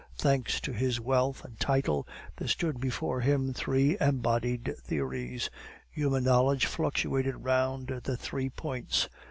[0.17, 2.07] Thanks to his wealth and title,
[2.37, 5.51] there stood before him three embodied theories;
[5.91, 9.07] human knowledge fluctuated round the three points.